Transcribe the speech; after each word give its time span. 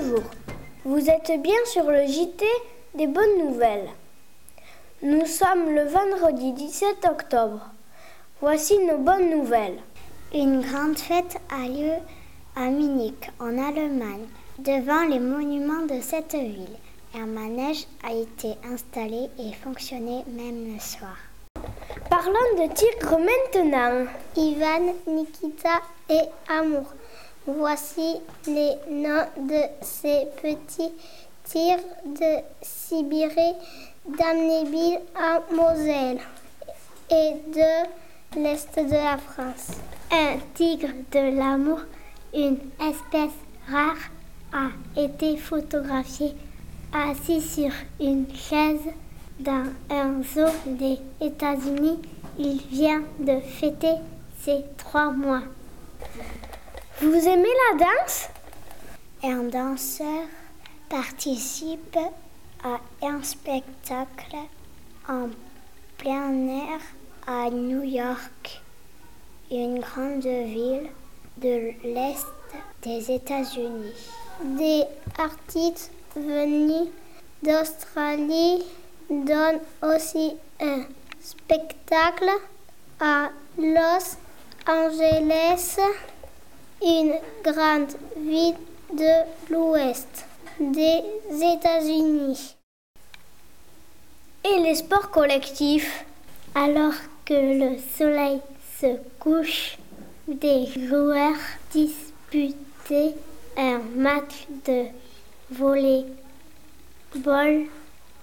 Bonjour, 0.00 0.22
vous 0.84 1.10
êtes 1.10 1.42
bien 1.42 1.58
sur 1.66 1.90
le 1.90 2.06
JT 2.06 2.44
des 2.94 3.06
bonnes 3.06 3.38
nouvelles. 3.38 3.88
Nous 5.02 5.26
sommes 5.26 5.74
le 5.74 5.84
vendredi 5.84 6.52
17 6.52 7.06
octobre. 7.10 7.66
Voici 8.40 8.78
nos 8.78 8.98
bonnes 8.98 9.30
nouvelles. 9.30 9.78
Une 10.32 10.60
grande 10.60 10.98
fête 10.98 11.38
a 11.50 11.68
lieu 11.68 11.94
à 12.56 12.70
Munich, 12.70 13.30
en 13.40 13.58
Allemagne, 13.58 14.26
devant 14.58 15.02
les 15.02 15.18
monuments 15.18 15.86
de 15.86 16.00
cette 16.00 16.34
ville. 16.34 16.78
Un 17.14 17.26
manège 17.26 17.86
a 18.02 18.12
été 18.12 18.54
installé 18.72 19.28
et 19.38 19.52
fonctionnait 19.62 20.24
même 20.28 20.72
le 20.72 20.80
soir. 20.80 21.16
Parlons 22.08 22.32
de 22.56 22.72
tigres 22.72 23.18
maintenant. 23.18 24.06
Ivan, 24.36 24.94
Nikita 25.06 25.80
et 26.08 26.22
Amour. 26.48 26.94
Voici 27.46 28.16
les 28.46 28.74
noms 28.90 29.26
de 29.38 29.62
ces 29.80 30.26
petits 30.42 30.92
tigres 31.44 31.82
de 32.04 32.42
Sibérie, 32.60 33.56
d'Amnéville 34.06 35.00
à 35.14 35.40
Moselle 35.50 36.20
et 37.10 37.32
de 37.54 38.40
l'Est 38.42 38.76
de 38.76 38.92
la 38.92 39.16
France. 39.16 39.70
Un 40.12 40.36
tigre 40.54 40.90
de 41.10 41.38
l'amour, 41.38 41.80
une 42.34 42.58
espèce 42.78 43.38
rare, 43.70 43.96
a 44.52 45.00
été 45.00 45.38
photographié 45.38 46.34
assis 46.92 47.40
sur 47.40 47.72
une 48.00 48.26
chaise 48.34 48.92
dans 49.38 49.64
un 49.88 50.22
zoo 50.22 50.52
des 50.66 50.98
États-Unis. 51.22 52.00
Il 52.38 52.60
vient 52.70 53.02
de 53.18 53.40
fêter 53.40 53.94
ses 54.42 54.62
trois 54.76 55.10
mois. 55.10 55.42
Vous 57.02 57.28
aimez 57.28 57.48
la 57.70 57.78
danse? 57.78 58.28
Un 59.24 59.44
danseur 59.44 60.26
participe 60.90 61.96
à 62.62 62.78
un 63.02 63.22
spectacle 63.22 64.36
en 65.08 65.30
plein 65.96 66.46
air 66.46 66.80
à 67.26 67.48
New 67.48 67.82
York, 67.84 68.60
une 69.50 69.80
grande 69.80 70.26
ville 70.26 70.90
de 71.38 71.72
l'Est 71.84 72.26
des 72.82 73.10
États-Unis. 73.10 73.94
Des 74.44 74.84
artistes 75.16 75.92
venus 76.14 76.90
d'Australie 77.42 78.62
donnent 79.08 79.62
aussi 79.82 80.36
un 80.60 80.82
spectacle 81.22 82.28
à 83.00 83.30
Los 83.56 84.18
Angeles, 84.68 85.78
une 86.82 87.14
grande 87.44 87.90
ville 88.16 88.56
de 88.92 89.24
l'Ouest 89.52 90.24
des 90.58 91.02
États-Unis. 91.30 92.56
Et 94.44 94.58
les 94.62 94.74
sports 94.76 95.10
collectifs 95.10 96.04
Alors 96.54 96.94
que 97.24 97.34
le 97.34 97.76
soleil 97.96 98.40
se 98.80 98.96
couche, 99.18 99.78
des 100.26 100.66
joueurs 100.66 101.36
disputaient 101.72 103.14
un 103.56 103.80
match 103.96 104.46
de 104.66 104.86
volley-ball 105.50 106.06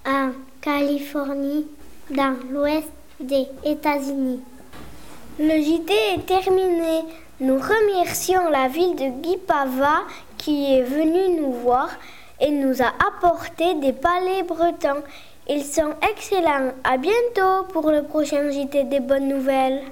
en 0.05 0.31
Californie, 0.61 1.67
dans 2.09 2.37
l'ouest 2.49 2.89
des 3.19 3.47
États-Unis. 3.63 4.41
Le 5.39 5.61
JT 5.61 5.93
est 6.15 6.25
terminé. 6.25 7.03
Nous 7.41 7.59
remercions 7.59 8.49
la 8.49 8.67
ville 8.67 8.95
de 8.95 9.21
Guipava 9.21 9.99
qui 10.35 10.73
est 10.73 10.81
venue 10.81 11.39
nous 11.39 11.51
voir 11.53 11.91
et 12.41 12.49
nous 12.49 12.81
a 12.81 12.91
apporté 13.07 13.75
des 13.75 13.93
palais 13.93 14.41
bretons. 14.41 15.03
Ils 15.47 15.63
sont 15.63 15.93
excellents. 16.11 16.71
À 16.83 16.97
bientôt 16.97 17.65
pour 17.71 17.91
le 17.91 18.01
prochain 18.01 18.49
JT 18.49 18.85
des 18.85 18.99
bonnes 18.99 19.27
nouvelles. 19.27 19.83